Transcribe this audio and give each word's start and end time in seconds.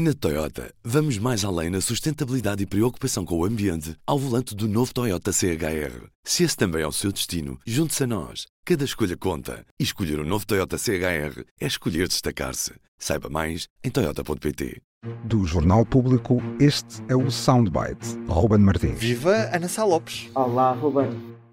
Na 0.00 0.14
Toyota, 0.14 0.72
vamos 0.84 1.18
mais 1.18 1.44
além 1.44 1.70
na 1.70 1.80
sustentabilidade 1.80 2.62
e 2.62 2.66
preocupação 2.66 3.24
com 3.24 3.36
o 3.36 3.44
ambiente 3.44 3.96
ao 4.06 4.16
volante 4.16 4.54
do 4.54 4.68
novo 4.68 4.94
Toyota 4.94 5.32
CHR. 5.32 6.06
Se 6.22 6.44
esse 6.44 6.56
também 6.56 6.82
é 6.82 6.86
o 6.86 6.92
seu 6.92 7.10
destino, 7.10 7.58
junte-se 7.66 8.04
a 8.04 8.06
nós. 8.06 8.46
Cada 8.64 8.84
escolha 8.84 9.16
conta. 9.16 9.66
E 9.76 9.82
escolher 9.82 10.20
o 10.20 10.22
um 10.22 10.24
novo 10.24 10.46
Toyota 10.46 10.78
CHR 10.78 11.42
é 11.60 11.66
escolher 11.66 12.06
destacar-se. 12.06 12.74
Saiba 12.96 13.28
mais 13.28 13.66
em 13.82 13.90
Toyota.pt. 13.90 14.80
Do 15.24 15.44
Jornal 15.44 15.84
Público, 15.84 16.40
este 16.60 17.02
é 17.08 17.16
o 17.16 17.28
Soundbite. 17.28 18.16
Ruben 18.28 18.60
Martins. 18.60 19.00
Viva 19.00 19.50
Ana 19.52 19.66
Sá 19.66 19.82
Lopes. 19.82 20.30
Olá, 20.32 20.74
Ruben. 20.74 21.10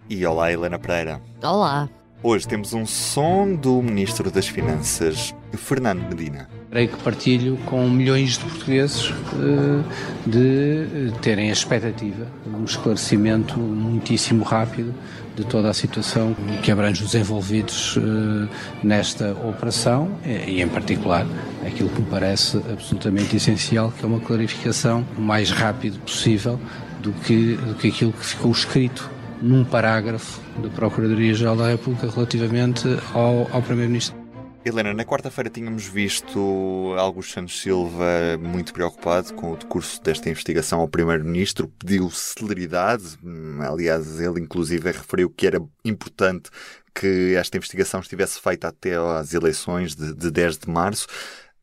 E 0.07 0.23
olá, 0.23 0.53
Helena 0.53 0.77
Pereira. 0.77 1.19
Olá. 1.41 1.89
Hoje 2.21 2.47
temos 2.47 2.73
um 2.73 2.85
som 2.85 3.55
do 3.55 3.81
Ministro 3.81 4.29
das 4.29 4.47
Finanças, 4.47 5.33
Fernando 5.53 6.07
Medina. 6.09 6.47
Creio 6.75 6.89
que 6.89 7.03
partilho 7.03 7.57
com 7.67 7.89
milhões 7.89 8.31
de 8.31 8.39
portugueses 8.39 9.09
eh, 9.09 9.81
de 10.27 11.09
terem 11.21 11.49
a 11.49 11.53
expectativa 11.53 12.27
de 12.45 12.53
um 12.53 12.65
esclarecimento 12.65 13.57
muitíssimo 13.57 14.43
rápido 14.43 14.93
de 15.37 15.45
toda 15.45 15.69
a 15.69 15.73
situação 15.73 16.35
que 16.61 16.69
abrange 16.69 17.01
os 17.01 17.15
envolvidos 17.15 17.97
eh, 17.97 18.49
nesta 18.83 19.31
operação 19.31 20.19
e, 20.25 20.61
em 20.61 20.67
particular, 20.67 21.25
aquilo 21.65 21.87
que 21.87 22.01
me 22.01 22.07
parece 22.09 22.57
absolutamente 22.57 23.37
essencial, 23.37 23.93
que 23.97 24.03
é 24.03 24.07
uma 24.09 24.19
clarificação 24.19 25.07
o 25.17 25.21
mais 25.21 25.51
rápido 25.51 25.97
possível 26.01 26.59
do 27.01 27.13
que, 27.13 27.55
do 27.55 27.75
que 27.75 27.87
aquilo 27.87 28.11
que 28.11 28.25
ficou 28.25 28.51
escrito 28.51 29.09
num 29.41 29.63
parágrafo 29.63 30.41
da 30.61 30.67
Procuradoria-Geral 30.67 31.55
da 31.55 31.69
República 31.69 32.11
relativamente 32.13 32.85
ao, 33.13 33.47
ao 33.53 33.61
Primeiro-Ministro. 33.61 34.24
Helena, 34.65 34.95
na 34.95 35.05
quarta-feira 35.05 35.47
tínhamos 35.47 35.85
visto 35.85 36.95
Augusto 36.97 37.33
Santos 37.33 37.61
Silva 37.61 38.35
muito 38.39 38.73
preocupado 38.73 39.31
com 39.35 39.51
o 39.51 39.55
decurso 39.55 40.01
desta 40.01 40.27
investigação 40.27 40.79
ao 40.79 40.87
Primeiro-Ministro, 40.87 41.67
pediu 41.67 42.09
celeridade, 42.09 43.15
aliás, 43.61 44.19
ele 44.19 44.39
inclusive 44.39 44.91
referiu 44.91 45.29
que 45.29 45.45
era 45.45 45.61
importante 45.85 46.49
que 46.95 47.35
esta 47.37 47.57
investigação 47.57 47.99
estivesse 47.99 48.41
feita 48.41 48.67
até 48.67 48.95
às 48.95 49.35
eleições 49.35 49.95
de, 49.95 50.15
de 50.15 50.31
10 50.31 50.57
de 50.57 50.69
março. 50.69 51.05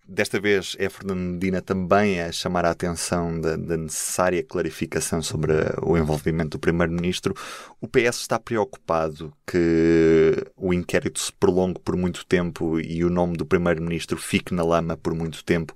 Desta 0.06 0.40
vez 0.40 0.76
é 0.80 0.88
Fernando 0.88 1.20
Medina 1.20 1.62
também 1.62 2.20
a 2.20 2.32
chamar 2.32 2.64
a 2.64 2.70
atenção 2.70 3.40
da, 3.40 3.56
da, 3.56 3.76
necessária 3.76 4.42
clarificação 4.42 5.22
sobre 5.22 5.52
o 5.80 5.96
envolvimento 5.96 6.50
do 6.50 6.58
Primeiro-Ministro. 6.58 7.34
O 7.80 7.86
PS 7.86 8.16
está 8.16 8.38
preocupado 8.38 9.32
que 9.46 10.44
o 10.56 10.74
inquérito 10.74 11.20
se 11.20 11.32
prolongue 11.32 11.80
por 11.80 11.96
muito 11.96 12.26
tempo 12.26 12.80
e 12.80 13.04
o 13.04 13.10
nome 13.10 13.36
do 13.36 13.46
Primeiro-Ministro 13.46 14.18
fique 14.18 14.52
na 14.52 14.64
lama 14.64 14.96
por 14.96 15.14
muito 15.14 15.44
tempo, 15.44 15.72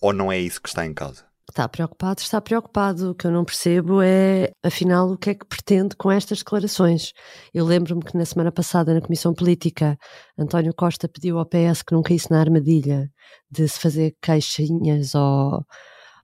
ou 0.00 0.12
não 0.12 0.30
é 0.30 0.38
isso 0.38 0.60
que 0.60 0.68
está 0.68 0.84
em 0.84 0.92
causa? 0.92 1.27
Está 1.50 1.66
preocupado, 1.66 2.20
está 2.20 2.40
preocupado. 2.40 3.10
O 3.10 3.14
que 3.14 3.26
eu 3.26 3.30
não 3.30 3.44
percebo 3.44 4.02
é, 4.02 4.52
afinal, 4.62 5.10
o 5.10 5.16
que 5.16 5.30
é 5.30 5.34
que 5.34 5.46
pretende 5.46 5.96
com 5.96 6.10
estas 6.10 6.38
declarações. 6.38 7.12
Eu 7.54 7.64
lembro-me 7.64 8.02
que 8.02 8.16
na 8.16 8.24
semana 8.26 8.52
passada, 8.52 8.92
na 8.94 9.00
Comissão 9.00 9.32
Política, 9.34 9.98
António 10.38 10.74
Costa 10.74 11.08
pediu 11.08 11.38
ao 11.38 11.46
PS 11.46 11.82
que 11.82 11.94
não 11.94 12.02
caísse 12.02 12.30
na 12.30 12.40
armadilha 12.40 13.10
de 13.50 13.66
se 13.66 13.80
fazer 13.80 14.14
queixinhas, 14.22 15.14
ou, 15.14 15.64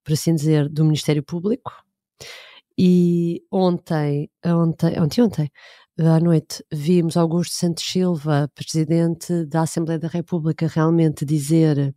por 0.05 0.13
assim 0.13 0.35
dizer, 0.35 0.69
do 0.69 0.85
Ministério 0.85 1.23
Público. 1.23 1.73
E 2.79 3.43
ontem, 3.51 4.31
ontem, 4.45 5.01
ontem, 5.01 5.23
ontem, 5.23 5.51
à 5.99 6.21
noite, 6.21 6.63
vimos 6.73 7.17
Augusto 7.17 7.55
Santos 7.55 7.85
Silva, 7.85 8.51
presidente 8.55 9.47
da 9.47 9.63
Assembleia 9.63 9.99
da 9.99 10.09
República, 10.09 10.67
realmente 10.67 11.25
dizer, 11.25 11.95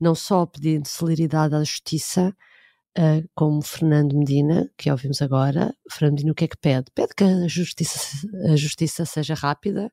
não 0.00 0.14
só 0.14 0.44
pedindo 0.46 0.86
celeridade 0.86 1.54
à 1.54 1.60
justiça, 1.60 2.34
uh, 2.98 3.28
como 3.34 3.62
Fernando 3.62 4.16
Medina, 4.16 4.70
que 4.76 4.90
ouvimos 4.90 5.22
agora. 5.22 5.74
Fernando 5.90 6.14
Medina 6.14 6.32
o 6.32 6.34
que 6.34 6.44
é 6.44 6.48
que 6.48 6.56
pede? 6.56 6.90
Pede 6.94 7.14
que 7.14 7.24
a 7.24 7.48
justiça, 7.48 8.26
a 8.52 8.56
justiça 8.56 9.04
seja 9.04 9.34
rápida, 9.34 9.92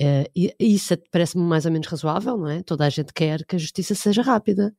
uh, 0.00 0.30
e 0.34 0.54
isso 0.58 0.94
parece-me 1.10 1.44
mais 1.44 1.66
ou 1.66 1.72
menos 1.72 1.86
razoável, 1.88 2.36
não 2.36 2.48
é? 2.48 2.62
Toda 2.62 2.86
a 2.86 2.90
gente 2.90 3.12
quer 3.12 3.44
que 3.44 3.56
a 3.56 3.58
justiça 3.58 3.94
seja 3.94 4.22
rápida. 4.22 4.74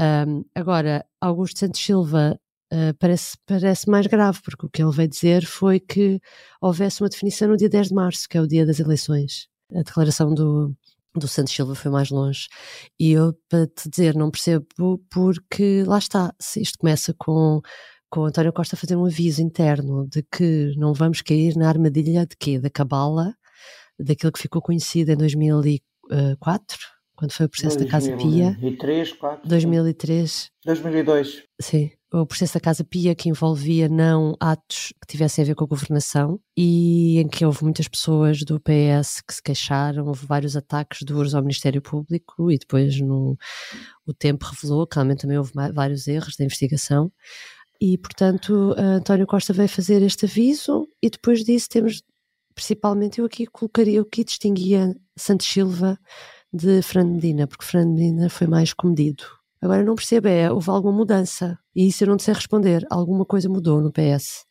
Um, 0.00 0.44
agora, 0.54 1.04
Augusto 1.20 1.58
Santos 1.58 1.80
Silva 1.80 2.38
uh, 2.72 2.94
parece, 2.98 3.36
parece 3.44 3.90
mais 3.90 4.06
grave, 4.06 4.40
porque 4.42 4.66
o 4.66 4.68
que 4.68 4.82
ele 4.82 4.92
veio 4.92 5.08
dizer 5.08 5.44
foi 5.44 5.80
que 5.80 6.20
houvesse 6.60 7.02
uma 7.02 7.08
definição 7.08 7.48
no 7.48 7.56
dia 7.56 7.68
10 7.68 7.88
de 7.88 7.94
março, 7.94 8.28
que 8.28 8.38
é 8.38 8.40
o 8.40 8.46
dia 8.46 8.64
das 8.64 8.78
eleições. 8.78 9.48
A 9.74 9.82
declaração 9.82 10.32
do, 10.32 10.74
do 11.14 11.28
Santos 11.28 11.54
Silva 11.54 11.74
foi 11.74 11.90
mais 11.90 12.10
longe. 12.10 12.48
E 12.98 13.12
eu, 13.12 13.34
para 13.48 13.66
te 13.66 13.88
dizer, 13.88 14.14
não 14.14 14.30
percebo 14.30 14.66
porque 15.10 15.84
lá 15.86 15.98
está, 15.98 16.34
se 16.38 16.60
isto 16.60 16.78
começa 16.78 17.14
com, 17.18 17.60
com 18.10 18.24
António 18.24 18.52
Costa 18.52 18.76
a 18.76 18.78
fazer 18.78 18.96
um 18.96 19.06
aviso 19.06 19.42
interno 19.42 20.06
de 20.08 20.22
que 20.22 20.72
não 20.76 20.92
vamos 20.92 21.22
cair 21.22 21.56
na 21.56 21.68
armadilha 21.68 22.26
de 22.26 22.36
quê? 22.38 22.58
Da 22.58 22.70
cabala, 22.70 23.34
daquilo 23.98 24.32
que 24.32 24.40
ficou 24.40 24.62
conhecido 24.62 25.12
em 25.12 25.16
2004, 25.16 26.78
quando 27.16 27.32
foi 27.32 27.46
o 27.46 27.48
processo 27.48 27.78
2003, 27.78 27.78
da 27.78 27.90
Casa 27.90 28.16
Pia. 28.16 28.50
2003, 28.52 29.12
4. 29.12 29.48
2003. 29.48 30.50
2002. 30.64 31.42
Sim 31.60 31.97
o 32.12 32.26
processo 32.26 32.54
da 32.54 32.60
Casa 32.60 32.84
Pia 32.84 33.14
que 33.14 33.28
envolvia 33.28 33.88
não 33.88 34.34
atos 34.40 34.94
que 35.00 35.06
tivessem 35.06 35.42
a 35.42 35.46
ver 35.46 35.54
com 35.54 35.64
a 35.64 35.66
governação 35.66 36.40
e 36.56 37.18
em 37.18 37.28
que 37.28 37.44
houve 37.44 37.62
muitas 37.62 37.86
pessoas 37.86 38.42
do 38.44 38.58
PS 38.60 39.20
que 39.20 39.34
se 39.34 39.42
queixaram, 39.42 40.06
houve 40.06 40.26
vários 40.26 40.56
ataques 40.56 41.00
duros 41.02 41.34
ao 41.34 41.42
Ministério 41.42 41.82
Público 41.82 42.50
e 42.50 42.58
depois 42.58 42.98
no, 43.00 43.36
o 44.06 44.14
tempo 44.14 44.46
revelou 44.46 44.86
que 44.86 44.96
realmente 44.96 45.20
também 45.20 45.36
houve 45.36 45.52
vários 45.74 46.08
erros 46.08 46.34
da 46.36 46.44
investigação. 46.44 47.12
E 47.80 47.98
portanto 47.98 48.74
António 48.78 49.26
Costa 49.26 49.52
veio 49.52 49.68
fazer 49.68 50.02
este 50.02 50.24
aviso 50.24 50.88
e 51.02 51.10
depois 51.10 51.44
disso 51.44 51.68
temos 51.68 52.02
principalmente 52.54 53.20
eu 53.20 53.26
aqui 53.26 53.46
colocaria, 53.46 53.98
eu 53.98 54.02
aqui 54.02 54.24
distinguia 54.24 54.94
Santos 55.16 55.46
Silva 55.46 55.98
de 56.52 56.82
Fernando 56.82 57.14
Medina, 57.14 57.46
porque 57.46 57.64
Fernando 57.64 57.94
Medina 57.94 58.28
foi 58.30 58.46
mais 58.46 58.72
comedido 58.72 59.37
Agora 59.60 59.82
não 59.82 59.94
percebo, 59.94 60.28
é, 60.28 60.50
houve 60.50 60.70
alguma 60.70 60.96
mudança. 60.96 61.58
E 61.74 61.88
isso 61.88 62.04
eu 62.04 62.08
não 62.08 62.18
sei 62.18 62.34
responder. 62.34 62.86
Alguma 62.90 63.24
coisa 63.24 63.48
mudou 63.48 63.80
no 63.80 63.92
PS. 63.92 64.44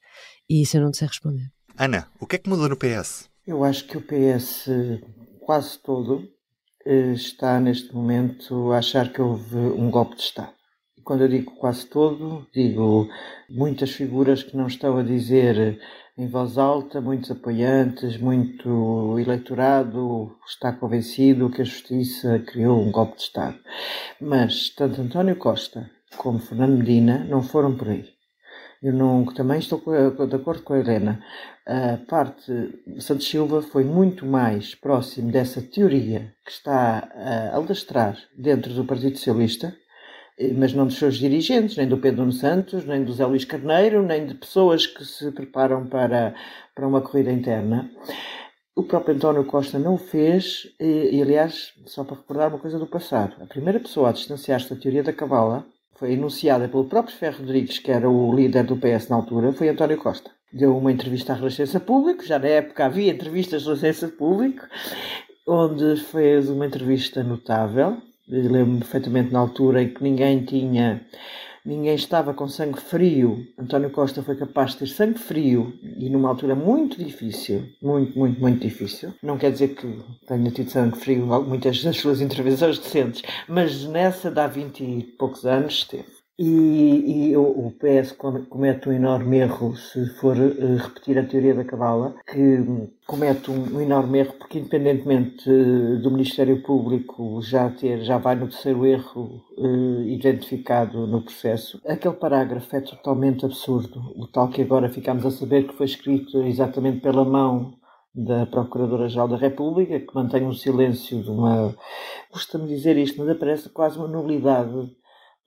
E 0.49 0.61
isso 0.61 0.77
eu 0.77 0.81
não 0.81 0.93
sei 0.93 1.07
responder. 1.07 1.47
Ana, 1.77 2.07
o 2.19 2.25
que 2.25 2.35
é 2.35 2.39
que 2.39 2.49
mudou 2.49 2.67
no 2.67 2.77
PS? 2.77 3.29
Eu 3.45 3.63
acho 3.63 3.85
que 3.85 3.97
o 3.97 4.01
PS 4.01 4.69
quase 5.41 5.77
todo 5.79 6.27
eh, 6.85 7.13
está 7.13 7.59
neste 7.59 7.93
momento 7.93 8.71
a 8.71 8.79
achar 8.79 9.11
que 9.11 9.21
houve 9.21 9.55
um 9.55 9.89
golpe 9.89 10.15
de 10.15 10.23
Estado. 10.23 10.56
Quando 11.07 11.21
eu 11.21 11.29
digo 11.29 11.51
quase 11.51 11.85
todo, 11.85 12.45
digo 12.53 13.07
muitas 13.49 13.91
figuras 13.91 14.43
que 14.43 14.57
não 14.57 14.67
estão 14.67 14.97
a 14.97 15.03
dizer 15.03 15.79
em 16.17 16.27
voz 16.27 16.57
alta, 16.57 16.99
muitos 16.99 17.31
apoiantes, 17.31 18.17
muito 18.17 19.17
eleitorado 19.17 20.35
está 20.45 20.73
convencido 20.73 21.49
que 21.49 21.61
a 21.61 21.63
justiça 21.63 22.39
criou 22.39 22.81
um 22.81 22.91
golpe 22.91 23.15
de 23.15 23.21
Estado. 23.21 23.57
Mas 24.19 24.69
tanto 24.71 24.99
António 24.99 25.37
Costa 25.37 25.89
como 26.17 26.39
Fernando 26.39 26.77
Medina 26.77 27.19
não 27.23 27.41
foram 27.41 27.77
por 27.77 27.87
aí. 27.87 28.03
Eu 28.83 28.91
não, 28.91 29.23
também 29.27 29.59
estou 29.59 29.79
de 29.79 30.35
acordo 30.35 30.61
com 30.63 30.73
a 30.73 30.79
Helena. 30.79 31.23
A 31.65 31.99
parte 32.05 32.51
Santos 32.99 33.29
Silva 33.29 33.61
foi 33.61 33.85
muito 33.85 34.25
mais 34.25 34.75
próximo 34.75 35.31
dessa 35.31 35.61
teoria 35.61 36.33
que 36.43 36.51
está 36.51 37.09
a 37.15 37.55
alastrar 37.55 38.17
dentro 38.37 38.73
do 38.73 38.83
Partido 38.83 39.17
Socialista, 39.17 39.73
mas 40.55 40.73
não 40.73 40.85
dos 40.85 40.97
seus 40.97 41.17
dirigentes, 41.17 41.75
nem 41.77 41.87
do 41.87 41.97
Pedro 41.97 42.31
Santos, 42.31 42.85
nem 42.85 43.03
do 43.03 43.13
Zé 43.13 43.25
Luís 43.25 43.45
Carneiro, 43.45 44.03
nem 44.03 44.25
de 44.25 44.35
pessoas 44.35 44.85
que 44.85 45.03
se 45.03 45.31
preparam 45.31 45.85
para, 45.87 46.35
para 46.75 46.87
uma 46.87 47.01
corrida 47.01 47.31
interna. 47.31 47.89
O 48.75 48.83
próprio 48.83 49.15
António 49.15 49.43
Costa 49.43 49.79
não 49.79 49.95
o 49.95 49.97
fez, 49.97 50.67
e, 50.79 51.15
e, 51.15 51.21
aliás, 51.21 51.73
só 51.87 52.03
para 52.03 52.17
recordar 52.17 52.49
uma 52.49 52.59
coisa 52.59 52.77
do 52.77 52.85
passado, 52.85 53.35
a 53.41 53.47
primeira 53.47 53.79
pessoa 53.79 54.09
a 54.09 54.11
distanciar-se 54.11 54.69
da 54.69 54.79
teoria 54.79 55.01
da 55.01 55.11
cabala 55.11 55.65
foi 55.95 56.13
enunciada 56.13 56.67
pelo 56.67 56.85
próprio 56.85 57.15
Ferro 57.15 57.39
Rodrigues, 57.39 57.79
que 57.79 57.91
era 57.91 58.07
o 58.07 58.35
líder 58.35 58.65
do 58.65 58.77
PS 58.77 59.09
na 59.09 59.15
altura, 59.15 59.51
foi 59.51 59.69
António 59.69 59.97
Costa. 59.97 60.29
Deu 60.53 60.77
uma 60.77 60.91
entrevista 60.91 61.33
à 61.33 61.35
Renascença 61.35 61.79
Público, 61.79 62.23
já 62.23 62.37
na 62.37 62.47
época 62.47 62.85
havia 62.85 63.11
entrevistas 63.11 63.63
à 63.63 63.73
Renascença 63.73 64.07
Público, 64.09 64.63
onde 65.47 65.97
fez 65.97 66.47
uma 66.47 66.67
entrevista 66.67 67.23
notável, 67.23 67.97
lembro-me 68.27 68.79
perfeitamente 68.79 69.31
na 69.31 69.39
altura 69.39 69.83
em 69.83 69.89
que 69.89 70.03
ninguém 70.03 70.43
tinha, 70.43 71.05
ninguém 71.65 71.95
estava 71.95 72.33
com 72.33 72.47
sangue 72.47 72.79
frio. 72.79 73.45
António 73.57 73.89
Costa 73.89 74.21
foi 74.21 74.35
capaz 74.35 74.71
de 74.71 74.79
ter 74.79 74.87
sangue 74.87 75.19
frio 75.19 75.73
e 75.97 76.09
numa 76.09 76.29
altura 76.29 76.55
muito 76.55 76.97
difícil, 77.03 77.63
muito, 77.81 78.17
muito, 78.17 78.39
muito 78.39 78.61
difícil. 78.61 79.13
Não 79.21 79.37
quer 79.37 79.51
dizer 79.51 79.75
que 79.75 79.87
tenha 80.27 80.51
tido 80.51 80.69
sangue 80.69 80.97
frio 80.97 81.25
muitas 81.43 81.83
das 81.83 81.97
suas 81.97 82.19
intervenções 82.21 82.77
recentes, 82.77 83.23
mas 83.47 83.85
nessa 83.85 84.31
de 84.31 84.39
há 84.39 84.47
20 84.47 84.83
e 84.83 85.03
poucos 85.17 85.45
anos 85.45 85.83
teve. 85.85 86.16
E, 86.39 87.31
e 87.31 87.37
o, 87.37 87.73
PS 87.79 88.11
comete 88.47 88.87
um 88.87 88.93
enorme 88.93 89.39
erro 89.39 89.75
se 89.75 90.05
for 90.19 90.37
uh, 90.37 90.75
repetir 90.77 91.17
a 91.17 91.25
teoria 91.25 91.55
da 91.55 91.63
cabala, 91.63 92.13
que 92.31 92.63
comete 93.07 93.49
um, 93.49 93.75
um, 93.75 93.81
enorme 93.81 94.19
erro 94.19 94.33
porque 94.37 94.59
independentemente 94.59 95.49
uh, 95.49 95.99
do 95.99 96.11
Ministério 96.11 96.61
Público 96.61 97.41
já 97.41 97.71
ter 97.71 98.03
já 98.03 98.19
vai 98.19 98.35
no 98.35 98.47
terceiro 98.47 98.85
erro 98.85 99.41
uh, 99.57 100.01
identificado 100.03 101.07
no 101.07 101.23
processo, 101.23 101.81
aquele 101.87 102.13
parágrafo 102.13 102.75
é 102.75 102.81
totalmente 102.81 103.43
absurdo, 103.43 103.99
o 104.15 104.27
tal 104.27 104.49
que 104.49 104.61
agora 104.61 104.89
ficamos 104.89 105.25
a 105.25 105.31
saber 105.31 105.67
que 105.67 105.73
foi 105.73 105.87
escrito 105.87 106.43
exatamente 106.43 106.99
pela 106.99 107.25
mão 107.25 107.73
da 108.13 108.47
Procuradora-Geral 108.47 109.27
da 109.27 109.37
República, 109.37 109.99
que 109.99 110.15
mantém 110.15 110.43
um 110.43 110.53
silêncio 110.53 111.21
de 111.21 111.29
uma. 111.29 111.75
Custa-me 112.31 112.67
dizer 112.67 112.97
isto, 112.97 113.19
mas 113.19 113.29
aparece 113.29 113.69
quase 113.69 113.99
uma 113.99 114.07
nulidade 114.07 114.89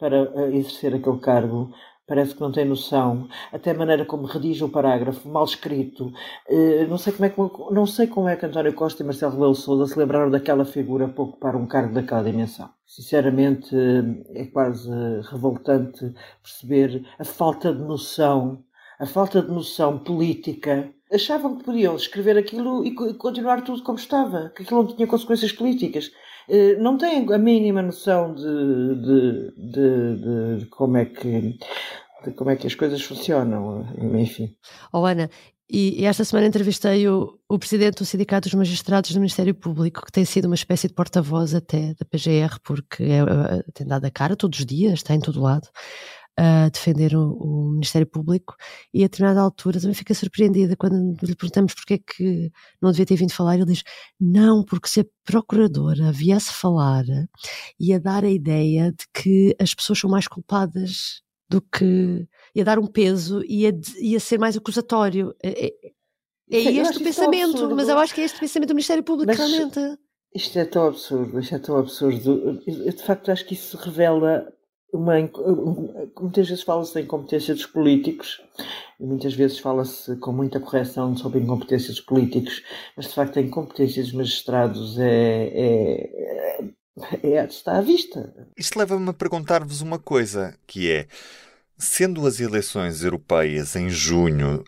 para 0.00 0.16
eh, 0.34 0.56
exercer 0.56 0.94
aquele 0.94 1.18
cargo. 1.18 1.72
Parece 2.06 2.34
que 2.34 2.40
não 2.40 2.50
tem 2.50 2.64
noção, 2.64 3.28
até 3.52 3.70
a 3.70 3.74
maneira 3.74 4.04
como 4.04 4.26
redige 4.26 4.64
o 4.64 4.68
parágrafo, 4.68 5.28
mal 5.28 5.44
escrito. 5.44 6.12
Eh, 6.48 6.86
não 6.88 6.98
sei 6.98 7.12
como 7.12 7.24
é 7.26 7.28
que, 7.28 7.40
não 7.72 7.86
sei 7.86 8.06
como 8.08 8.28
é 8.28 8.34
que 8.34 8.46
António 8.46 8.72
Costa 8.74 9.02
e 9.02 9.06
Marcelo 9.06 9.34
Rebelo 9.34 9.54
Sousa 9.54 9.86
se 9.86 9.96
lembraram 9.98 10.30
daquela 10.30 10.64
figura 10.64 11.06
para 11.08 11.22
ocupar 11.22 11.54
um 11.54 11.66
cargo 11.66 11.94
daquela 11.94 12.24
dimensão. 12.24 12.68
Sinceramente, 12.84 13.76
eh, 13.76 14.42
é 14.42 14.46
quase 14.46 14.90
revoltante 15.30 16.12
perceber 16.42 17.06
a 17.18 17.24
falta 17.24 17.72
de 17.72 17.82
noção, 17.82 18.64
a 18.98 19.06
falta 19.06 19.40
de 19.40 19.52
noção 19.52 19.98
política 19.98 20.92
achavam 21.12 21.56
que 21.56 21.64
podiam 21.64 21.96
escrever 21.96 22.36
aquilo 22.36 22.84
e 22.84 22.94
continuar 23.14 23.62
tudo 23.62 23.82
como 23.82 23.98
estava, 23.98 24.50
que 24.54 24.62
aquilo 24.62 24.82
não 24.82 24.96
tinha 24.96 25.08
consequências 25.08 25.52
políticas. 25.52 26.10
Eh, 26.50 26.76
não 26.78 26.98
têm 26.98 27.24
a 27.32 27.38
mínima 27.38 27.80
noção 27.80 28.34
de, 28.34 28.42
de, 28.42 29.52
de, 29.56 30.58
de 30.58 30.66
como 30.66 30.96
é 30.96 31.04
que 31.04 31.56
como 32.36 32.50
é 32.50 32.56
que 32.56 32.66
as 32.66 32.74
coisas 32.74 33.00
funcionam, 33.00 33.86
enfim. 34.12 34.54
Oh 34.92 35.06
Ana, 35.06 35.30
e, 35.70 36.04
esta 36.04 36.22
semana 36.24 36.48
entrevistei 36.48 37.08
o, 37.08 37.38
o 37.48 37.58
presidente 37.58 37.98
do 37.98 38.04
Sindicato 38.04 38.48
dos 38.48 38.54
Magistrados 38.54 39.12
do 39.12 39.20
Ministério 39.20 39.54
Público, 39.54 40.04
que 40.04 40.12
tem 40.12 40.24
sido 40.24 40.46
uma 40.46 40.54
espécie 40.54 40.88
de 40.88 40.92
porta-voz 40.92 41.54
até 41.54 41.94
da 41.94 42.04
PGR, 42.04 42.58
porque 42.62 43.04
é, 43.04 43.20
é, 43.20 43.62
tem 43.72 43.86
dado 43.86 44.04
a 44.04 44.10
cara 44.10 44.36
todos 44.36 44.58
os 44.58 44.66
dias, 44.66 44.94
está 44.94 45.14
em 45.14 45.20
todo 45.20 45.40
lado 45.40 45.68
a 46.42 46.70
defender 46.70 47.14
o, 47.14 47.34
o, 47.34 47.70
Ministério 47.72 48.06
Público 48.06 48.56
e 48.94 49.04
a 49.04 49.08
determinada 49.08 49.42
altura 49.42 49.78
também 49.78 49.94
fica 49.94 50.14
surpreendida 50.14 50.74
quando 50.74 51.14
lhe 51.22 51.36
perguntamos 51.36 51.74
porque 51.74 51.94
é 51.94 51.98
que 51.98 52.50
não 52.80 52.90
devia 52.90 53.04
ter 53.04 53.16
vindo 53.16 53.30
falar, 53.30 53.56
ele 53.56 53.66
diz, 53.66 53.82
não, 54.18 54.64
porque 54.64 54.88
se 54.88 55.00
a 55.00 55.06
procuradora 55.22 56.10
viesse 56.10 56.50
falar 56.50 57.04
ia 57.78 58.00
dar 58.00 58.24
a 58.24 58.30
ideia 58.30 58.90
de 58.90 59.04
que 59.12 59.54
as 59.60 59.74
pessoas 59.74 59.98
são 59.98 60.08
mais 60.08 60.26
culpadas 60.26 61.20
do 61.46 61.60
que 61.60 62.26
ia 62.54 62.64
dar 62.64 62.78
um 62.78 62.86
peso 62.86 63.42
e 63.44 63.64
ia, 63.64 63.78
ia 63.98 64.20
ser 64.20 64.38
mais 64.38 64.56
acusatório. 64.56 65.34
É, 65.42 65.66
é, 65.66 65.72
é 66.50 66.62
Sim, 66.62 66.78
este 66.78 66.96
o 66.96 67.04
pensamento, 67.04 67.76
mas 67.76 67.86
eu 67.86 67.98
acho 67.98 68.14
que 68.14 68.22
é 68.22 68.24
este 68.24 68.36
o 68.38 68.40
pensamento 68.40 68.68
do 68.68 68.74
Ministério 68.74 69.02
Público 69.02 69.26
mas, 69.26 69.36
realmente. 69.36 69.78
Isto 70.34 70.58
é 70.58 70.64
tão 70.64 70.86
absurdo, 70.86 71.38
isto 71.38 71.54
é 71.54 71.58
tão 71.58 71.76
absurdo. 71.76 72.62
Eu 72.66 72.92
de 72.92 73.02
facto 73.02 73.30
acho 73.30 73.44
que 73.44 73.52
isso 73.52 73.76
revela 73.76 74.50
uma, 74.92 75.14
muitas 76.20 76.48
vezes 76.48 76.62
fala-se 76.62 76.94
da 76.94 77.00
incompetência 77.00 77.54
dos 77.54 77.66
políticos 77.66 78.40
muitas 79.00 79.34
vezes 79.34 79.58
fala-se 79.58 80.14
com 80.16 80.32
muita 80.32 80.60
correção 80.60 81.16
sobre 81.16 81.38
a 81.38 81.42
incompetência 81.42 81.88
dos 81.88 82.00
políticos, 82.00 82.62
mas 82.96 83.06
de 83.06 83.14
facto 83.14 83.38
a 83.38 83.42
incompetência 83.42 84.02
dos 84.02 84.12
magistrados 84.12 84.98
é, 84.98 85.44
é, 85.54 86.60
é, 87.22 87.30
é 87.30 87.44
está 87.46 87.78
à 87.78 87.80
vista. 87.80 88.32
Isto 88.56 88.78
leva-me 88.78 89.08
a 89.08 89.14
perguntar-vos 89.14 89.80
uma 89.80 89.98
coisa, 89.98 90.56
que 90.66 90.90
é, 90.90 91.06
sendo 91.78 92.26
as 92.26 92.40
eleições 92.40 93.02
europeias 93.02 93.74
em 93.74 93.88
junho, 93.88 94.62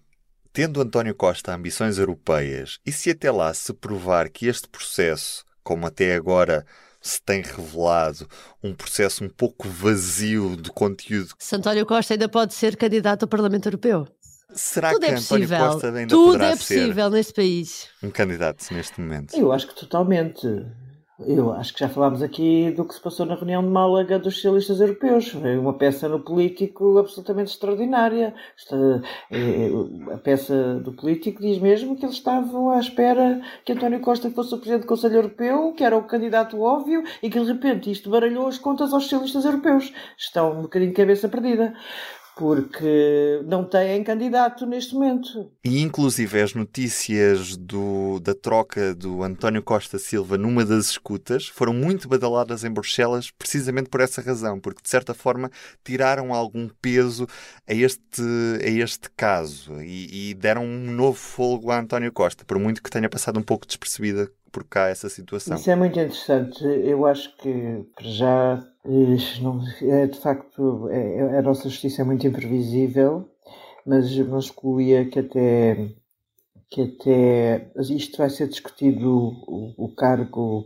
tendo 0.53 0.81
António 0.81 1.15
Costa 1.15 1.55
ambições 1.55 1.99
europeias, 1.99 2.79
e 2.87 2.93
se 2.93 3.11
até 3.11 3.31
lá 3.31 3.53
se 3.53 3.73
provar 3.75 4.31
que 4.31 4.47
este 4.47 4.69
processo, 4.69 5.45
como 5.63 5.87
até 5.87 6.15
agora 6.15 6.65
se 7.03 7.21
tem 7.21 7.43
revelado 7.43 8.29
um 8.63 8.73
processo 8.73 9.25
um 9.25 9.29
pouco 9.29 9.69
vazio 9.69 10.57
de 10.57 10.71
conteúdo. 10.71 11.35
Se 11.39 11.57
António 11.57 11.85
Costa 11.85 12.15
ainda 12.15 12.29
pode 12.29 12.55
ser 12.55 12.77
candidato 12.77 13.25
ao 13.25 13.29
Parlamento 13.29 13.67
Europeu. 13.67 14.07
Será 14.55 14.93
Tudo 14.93 15.07
que 15.07 15.13
é 15.13 15.17
António 15.17 15.49
Costa 15.49 15.89
ainda 15.89 16.07
Tudo 16.09 16.33
poderá 16.33 16.51
é 16.51 16.57
possível 16.57 17.11
neste 17.11 17.33
país. 17.33 17.89
um 18.03 18.11
candidato 18.11 18.73
neste 18.73 19.01
momento? 19.01 19.35
Eu 19.37 19.51
acho 19.53 19.67
que 19.67 19.75
totalmente. 19.75 20.47
Eu 21.27 21.53
acho 21.53 21.73
que 21.73 21.81
já 21.81 21.89
falámos 21.89 22.23
aqui 22.23 22.71
do 22.71 22.85
que 22.85 22.95
se 22.95 23.01
passou 23.01 23.27
na 23.27 23.35
reunião 23.35 23.63
de 23.63 23.69
Málaga 23.69 24.19
dos 24.19 24.35
socialistas 24.35 24.81
europeus. 24.81 25.29
Foi 25.29 25.59
uma 25.59 25.75
peça 25.75 26.09
no 26.09 26.21
político 26.21 26.99
absolutamente 26.99 27.51
extraordinária. 27.51 28.35
É, 29.31 30.15
a 30.15 30.19
peça 30.19 30.75
do 30.81 30.93
político 30.93 31.41
diz 31.41 31.59
mesmo 31.59 31.97
que 31.97 32.05
eles 32.05 32.17
estavam 32.17 32.71
à 32.71 32.79
espera 32.79 33.41
que 33.65 33.73
António 33.73 34.01
Costa 34.01 34.31
fosse 34.31 34.55
o 34.55 34.59
presidente 34.59 34.83
do 34.83 34.89
Conselho 34.89 35.17
Europeu, 35.17 35.73
que 35.73 35.85
era 35.85 35.97
o 35.97 36.05
candidato 36.05 36.61
óbvio, 36.61 37.03
e 37.23 37.31
que 37.31 37.41
de 37.41 37.47
repente 37.47 37.91
isto 37.91 38.11
baralhou 38.11 38.47
as 38.47 38.59
contas 38.59 38.93
aos 38.93 39.05
socialistas 39.05 39.45
europeus. 39.45 39.93
Estão 40.17 40.59
um 40.59 40.63
bocadinho 40.63 40.91
de 40.91 40.97
cabeça 40.97 41.29
perdida 41.29 41.75
porque 42.37 43.43
não 43.45 43.65
têm 43.65 44.03
candidato 44.03 44.67
neste 44.67 44.95
momento. 44.95 45.51
E 45.65 45.81
inclusive 45.81 46.41
as 46.41 46.55
notícias 46.55 47.57
do, 47.57 48.19
da 48.21 48.35
troca 48.35 48.95
do 48.95 49.23
António 49.23 49.63
Costa 49.63 49.99
Silva 49.99 50.39
numa 50.39 50.65
das 50.65 50.87
escutas 50.87 51.47
foram 51.47 51.75
muito 51.75 52.09
badaladas 52.09 52.65
em 52.65 52.71
Bruxelas 52.71 53.31
precisamente 53.31 53.91
por 53.91 54.01
essa 54.01 54.23
razão, 54.23 54.59
porque 54.59 54.83
de 54.83 54.89
certa 54.89 55.13
forma 55.15 55.51
tiraram 55.85 56.33
algum 56.33 56.69
peso 56.81 57.27
a 57.69 57.75
este, 57.75 58.23
a 58.65 58.69
este 58.69 59.11
caso 59.17 59.83
e, 59.83 60.31
e 60.31 60.35
deram 60.35 60.65
um 60.65 60.91
novo 60.91 61.19
fogo 61.19 61.71
a 61.71 61.79
António 61.79 62.13
Costa, 62.13 62.45
por 62.45 62.59
muito 62.59 62.83
que 62.83 62.91
tenha 62.91 63.09
passado 63.09 63.39
um 63.39 63.43
pouco 63.43 63.67
despercebida 63.67 64.31
por 64.51 64.65
cá 64.65 64.89
essa 64.89 65.09
situação. 65.09 65.57
Isso 65.57 65.71
é 65.71 65.77
muito 65.77 65.99
interessante. 65.99 66.63
Eu 66.63 67.07
acho 67.07 67.35
que 67.39 67.87
já 68.01 68.63
é, 68.85 70.07
de 70.07 70.19
facto 70.19 70.89
é, 70.89 71.39
a 71.39 71.43
nossa 71.43 71.69
justiça 71.69 72.03
é 72.03 72.05
muito 72.05 72.27
imprevisível, 72.27 73.29
mas 73.87 74.17
não 74.17 74.39
excluía 74.39 75.05
que 75.05 75.19
até 75.19 75.95
que 76.71 76.81
até 76.81 77.71
isto 77.81 78.17
vai 78.17 78.31
ser 78.31 78.49
discutido 78.49 79.11
o, 79.47 79.75
o 79.77 79.95
cargo, 79.95 80.65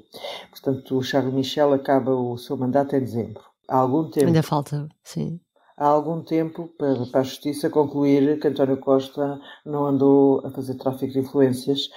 portanto 0.50 0.98
o 0.98 1.02
Charles 1.02 1.34
Michel 1.34 1.72
acaba 1.72 2.14
o 2.14 2.38
seu 2.38 2.56
mandato 2.56 2.94
em 2.94 3.00
dezembro. 3.00 3.42
Há 3.68 3.78
algum 3.78 4.08
tempo. 4.08 4.26
Ainda 4.26 4.42
falta, 4.42 4.88
sim 5.02 5.40
há 5.76 5.86
algum 5.86 6.22
tempo 6.22 6.68
para, 6.78 7.06
para, 7.06 7.20
a 7.20 7.24
Justiça 7.24 7.68
concluir 7.68 8.40
que 8.40 8.48
António 8.48 8.78
Costa 8.78 9.38
não 9.64 9.86
andou 9.86 10.44
a 10.44 10.50
fazer 10.50 10.74
tráfico 10.74 11.12
de 11.12 11.18
influências, 11.18 11.88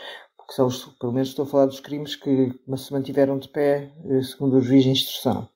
que 0.48 0.54
são 0.54 0.68
os, 0.68 0.86
pelo 1.00 1.14
menos 1.14 1.30
estou 1.30 1.46
a 1.46 1.48
falar 1.48 1.66
dos 1.68 1.80
crimes 1.80 2.16
que 2.16 2.52
se 2.76 2.92
mantiveram 2.92 3.38
de 3.38 3.48
pé, 3.48 3.92
eh, 4.06 4.22
segundo 4.24 4.58
o 4.58 4.62
juiz 4.62 4.84
de 4.84 4.90
instrução. 4.90 5.48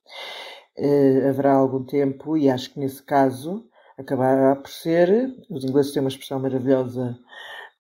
Uh, 0.78 1.28
haverá 1.30 1.54
algum 1.54 1.84
tempo, 1.84 2.36
e 2.38 2.50
acho 2.50 2.74
que 2.74 2.80
nesse 2.80 3.04
caso 3.04 3.68
acabará 3.98 4.56
por 4.56 4.70
ser, 4.70 5.36
os 5.50 5.64
ingleses 5.64 5.92
têm 5.92 6.02
uma 6.02 6.10
expressão 6.10 6.40
maravilhosa 6.40 7.18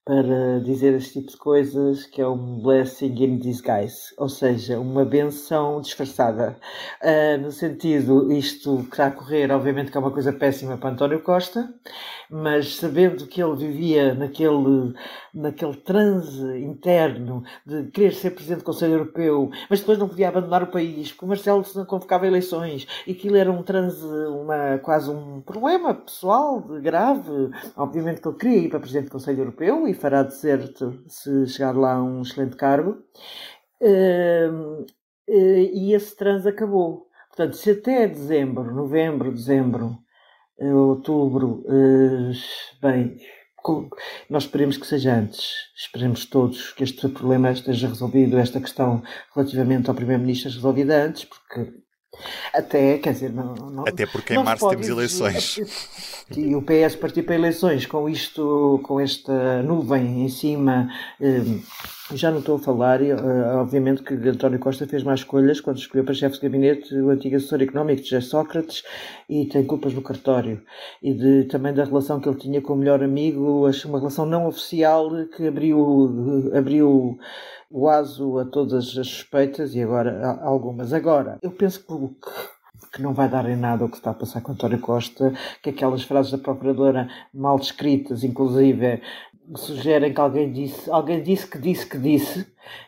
para 0.05 0.59
dizer 0.59 0.93
esse 0.93 1.13
tipo 1.13 1.31
de 1.31 1.37
coisas, 1.37 2.05
que 2.05 2.21
é 2.21 2.27
um 2.27 2.59
blessing 2.59 3.15
in 3.23 3.37
disguise, 3.37 4.13
ou 4.17 4.27
seja, 4.27 4.77
uma 4.77 5.05
benção 5.05 5.79
disfarçada. 5.79 6.57
Uh, 7.01 7.41
no 7.41 7.51
sentido, 7.51 8.29
isto 8.33 8.79
que 8.79 8.91
está 8.91 9.07
a 9.07 9.11
correr, 9.11 9.49
obviamente 9.49 9.91
que 9.91 9.97
é 9.97 9.99
uma 10.01 10.11
coisa 10.11 10.33
péssima 10.33 10.77
para 10.77 10.89
António 10.89 11.21
Costa, 11.21 11.73
mas 12.29 12.75
sabendo 12.75 13.27
que 13.27 13.41
ele 13.41 13.55
vivia 13.55 14.13
naquele, 14.13 14.93
naquele 15.33 15.77
transe 15.77 16.59
interno 16.59 17.43
de 17.65 17.83
querer 17.91 18.13
ser 18.13 18.31
Presidente 18.31 18.59
do 18.59 18.65
Conselho 18.65 18.93
Europeu, 18.93 19.51
mas 19.69 19.79
depois 19.79 19.97
não 19.97 20.09
podia 20.09 20.27
abandonar 20.27 20.63
o 20.63 20.67
país, 20.67 21.11
porque 21.11 21.25
o 21.25 21.27
Marcelo 21.29 21.63
se 21.63 21.85
convocava 21.85 22.27
eleições, 22.27 22.85
e 23.07 23.13
aquilo 23.13 23.37
era 23.37 23.51
um 23.51 23.63
transe, 23.63 24.05
uma, 24.05 24.79
quase 24.79 25.09
um 25.09 25.39
problema 25.39 25.93
pessoal, 25.93 26.59
grave. 26.59 27.51
Obviamente 27.77 28.19
que 28.19 28.27
ele 28.27 28.37
queria 28.37 28.57
ir 28.57 28.69
para 28.69 28.79
Presidente 28.79 29.05
do 29.05 29.11
Conselho 29.11 29.39
Europeu 29.39 29.87
e 29.93 29.95
fará 29.95 30.23
de 30.23 30.35
certo 30.35 31.03
se 31.07 31.47
chegar 31.47 31.75
lá 31.75 31.93
a 31.93 32.03
um 32.03 32.21
excelente 32.21 32.55
cargo. 32.55 33.03
Uh, 33.81 34.81
uh, 34.81 34.87
e 35.27 35.93
esse 35.93 36.15
transe 36.15 36.47
acabou. 36.47 37.07
Portanto, 37.29 37.55
se 37.55 37.71
até 37.71 38.07
dezembro, 38.07 38.73
novembro, 38.73 39.31
dezembro, 39.31 39.97
outubro, 40.59 41.65
eh, 41.67 42.31
bem, 42.79 43.17
nós 44.29 44.43
esperemos 44.43 44.77
que 44.77 44.85
seja 44.85 45.15
antes. 45.15 45.49
Esperemos 45.75 46.25
todos 46.25 46.71
que 46.73 46.83
este 46.83 47.07
problema 47.09 47.51
esteja 47.51 47.87
resolvido, 47.87 48.37
esta 48.37 48.59
questão 48.59 49.01
relativamente 49.33 49.89
ao 49.89 49.95
Primeiro-Ministro 49.95 50.49
esteja 50.49 50.61
resolvida 50.67 51.05
antes, 51.05 51.25
porque 51.25 51.73
até, 52.53 52.99
quer 52.99 53.13
dizer, 53.13 53.33
não. 53.33 53.53
não 53.55 53.87
até 53.87 54.05
porque 54.05 54.33
em 54.33 54.43
março 54.43 54.69
temos 54.69 54.87
eleições. 54.87 55.59
E 56.35 56.55
o 56.55 56.61
PS 56.61 56.95
partir 56.95 57.23
para 57.23 57.35
eleições 57.35 57.85
com 57.85 58.09
isto, 58.09 58.79
com 58.83 58.99
esta 58.99 59.61
nuvem 59.61 60.23
em 60.23 60.29
cima, 60.29 60.89
eh, 61.19 61.41
já 62.13 62.31
não 62.31 62.39
estou 62.39 62.55
a 62.55 62.59
falar, 62.59 63.01
eh, 63.01 63.13
obviamente 63.55 64.03
que 64.03 64.13
António 64.13 64.59
Costa 64.59 64.87
fez 64.87 65.03
mais 65.03 65.19
escolhas 65.19 65.59
quando 65.59 65.77
escolheu 65.77 66.05
para 66.05 66.13
chefe 66.13 66.35
de 66.35 66.41
gabinete 66.41 66.95
o 66.95 67.09
antigo 67.09 67.35
assessor 67.35 67.61
económico 67.61 68.01
de 68.01 68.09
José 68.09 68.21
Sócrates 68.21 68.83
e 69.29 69.45
tem 69.45 69.65
culpas 69.65 69.93
no 69.93 70.01
cartório 70.01 70.61
e 71.01 71.13
de, 71.13 71.43
também 71.45 71.73
da 71.73 71.83
relação 71.83 72.19
que 72.19 72.29
ele 72.29 72.37
tinha 72.37 72.61
com 72.61 72.73
o 72.73 72.77
melhor 72.77 73.03
amigo, 73.03 73.69
uma 73.85 73.99
relação 73.99 74.25
não 74.25 74.47
oficial 74.47 75.09
que 75.35 75.47
abriu, 75.47 76.51
abriu 76.55 77.17
o 77.69 77.89
aso 77.89 78.37
a 78.37 78.45
todas 78.45 78.97
as 78.97 79.07
suspeitas 79.07 79.73
e 79.73 79.81
agora 79.81 80.39
algumas. 80.41 80.93
Agora, 80.93 81.39
eu 81.41 81.51
penso 81.51 81.79
que 81.79 81.87
que 82.91 83.01
não 83.01 83.13
vai 83.13 83.29
dar 83.29 83.49
em 83.49 83.55
nada 83.55 83.85
o 83.85 83.89
que 83.89 83.97
está 83.97 84.11
a 84.11 84.13
passar 84.13 84.41
com 84.41 84.51
António 84.51 84.79
Costa, 84.79 85.33
que 85.61 85.69
aquelas 85.69 86.03
frases 86.03 86.31
da 86.31 86.37
Procuradora 86.37 87.07
mal 87.33 87.57
descritas, 87.57 88.23
inclusive, 88.23 89.01
sugerem 89.55 90.13
que 90.13 90.21
alguém 90.21 90.51
disse, 90.51 90.89
alguém 90.89 91.21
disse 91.21 91.47
que 91.47 91.57
disse 91.57 91.85
que 91.85 91.97
disse, 91.97 92.45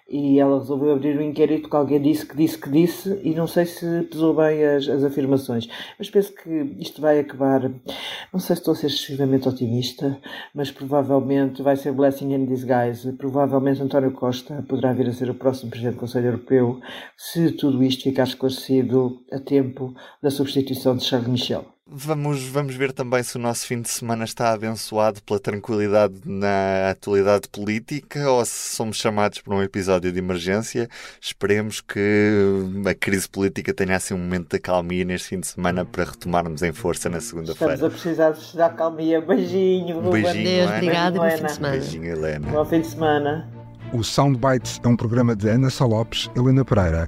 e 0.07 0.39
ela 0.39 0.59
resolveu 0.59 0.93
abrir 0.93 1.17
um 1.17 1.21
inquérito 1.21 1.69
que 1.69 1.75
alguém 1.75 2.01
disse 2.01 2.25
que 2.25 2.35
disse 2.35 2.57
que 2.57 2.69
disse, 2.69 3.19
e 3.24 3.35
não 3.35 3.45
sei 3.47 3.65
se 3.65 4.03
pesou 4.03 4.33
bem 4.33 4.63
as, 4.63 4.88
as 4.88 5.03
afirmações. 5.03 5.67
Mas 6.00 6.09
penso 6.09 6.33
que 6.33 6.50
isto 6.79 7.01
vai 7.01 7.19
acabar, 7.19 7.69
não 8.31 8.39
sei 8.39 8.55
se 8.55 8.62
estou 8.62 8.74
a 8.74 8.75
ser 8.75 8.88
excessivamente 8.88 9.50
otimista, 9.50 10.17
mas 10.53 10.71
provavelmente 10.71 11.62
vai 11.62 11.75
ser 11.75 11.91
blessing 11.91 12.33
in 12.33 12.45
disguise. 12.45 13.12
Provavelmente 13.13 13.81
António 13.81 14.12
Costa 14.12 14.63
poderá 14.67 14.93
vir 14.93 15.09
a 15.09 15.13
ser 15.13 15.29
o 15.29 15.35
próximo 15.35 15.71
Presidente 15.71 15.95
do 15.95 16.00
Conselho 16.00 16.27
Europeu, 16.27 16.79
se 17.17 17.51
tudo 17.51 17.83
isto 17.83 18.03
ficar 18.03 18.24
esclarecido 18.24 19.19
a 19.31 19.39
tempo 19.39 19.93
da 20.21 20.31
substituição 20.31 20.95
de 20.95 21.03
Charles 21.03 21.27
Michel. 21.27 21.75
Vamos, 21.87 22.43
vamos 22.47 22.73
ver 22.73 22.91
também 22.91 23.21
se 23.21 23.37
o 23.37 23.39
nosso 23.39 23.67
fim 23.67 23.79
de 23.79 23.89
semana 23.89 24.23
está 24.23 24.51
abençoado 24.51 25.21
pela 25.21 25.39
tranquilidade 25.39 26.15
na 26.25 26.89
atualidade 26.89 27.47
política 27.47 28.27
ou 28.27 28.43
se 28.43 28.75
somos 28.75 28.97
chamados 28.97 29.39
para 29.39 29.53
um 29.53 29.61
episódio 29.61 30.11
de 30.11 30.17
emergência. 30.17 30.89
Esperemos 31.21 31.81
que 31.81 32.01
a 32.89 32.95
crise 32.95 33.29
política 33.29 33.71
tenha 33.71 33.97
assim 33.97 34.15
um 34.15 34.17
momento 34.17 34.49
de 34.49 34.55
acalmia 34.55 35.05
neste 35.05 35.27
fim 35.27 35.39
de 35.39 35.45
semana 35.45 35.85
para 35.85 36.05
retomarmos 36.05 36.63
em 36.63 36.73
força 36.73 37.07
na 37.07 37.21
segunda-feira. 37.21 37.75
Estamos 37.75 37.93
a 37.93 37.95
precisar 37.95 38.31
de 38.31 38.61
acalmia. 38.63 39.21
Beijinho, 39.21 39.99
um 39.99 40.09
beijinho, 40.09 40.43
Deus, 40.43 40.71
obrigado 40.71 41.15
e 41.17 41.19
bom 41.19 41.29
fim 41.29 41.43
de 41.43 41.51
semana. 41.51 41.77
Beijinho, 41.77 42.05
Helena. 42.05 42.47
Bom 42.47 42.65
fim 42.65 42.81
de 42.81 42.87
semana. 42.87 43.51
O 43.93 44.03
Soundbites 44.03 44.81
é 44.83 44.87
um 44.87 44.97
programa 44.97 45.35
de 45.35 45.47
Ana 45.47 45.69
Salopes, 45.69 46.31
Helena 46.35 46.65
Pereira 46.65 47.07